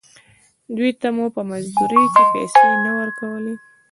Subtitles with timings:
[0.75, 3.55] دوې ته مو په مزدورۍ کښې پيسې نه ورکولې.